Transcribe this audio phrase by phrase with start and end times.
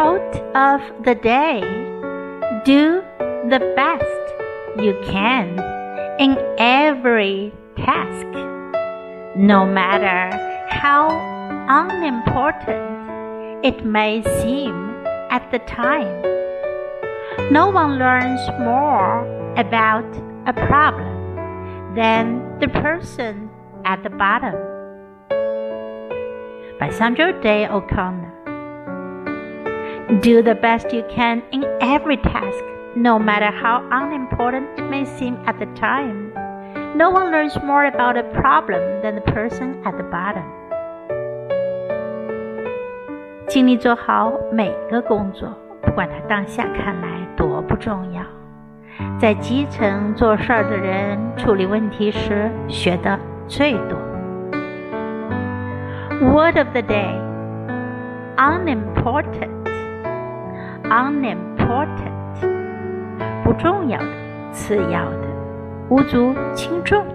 [0.00, 1.60] Quote of the day
[2.64, 3.02] Do
[3.52, 5.58] the best you can
[6.18, 8.26] in every task,
[9.36, 10.34] no matter
[10.70, 11.10] how
[11.68, 14.74] unimportant it may seem
[15.28, 16.22] at the time.
[17.52, 19.20] No one learns more
[19.58, 20.10] about
[20.46, 23.50] a problem than the person
[23.84, 24.54] at the bottom.
[26.78, 28.39] By Sandra Day O'Connor.
[30.21, 32.63] Do the best you can in every task,
[32.95, 36.31] no matter how unimportant it may seem at the time.
[36.95, 40.43] No one learns more about a problem than the person at the bottom.
[43.47, 45.49] 尽力做好每个工作，
[45.81, 48.21] 不管它当下看来多不重要。
[49.19, 53.97] 在基层做事儿的人处理问题时学的最多。
[56.21, 57.19] Word of the day:
[58.37, 59.58] unimportant.
[60.90, 62.10] Unimportant，
[63.44, 64.06] 不重要的，
[64.52, 65.28] 次要的，
[65.88, 67.06] 无足轻重。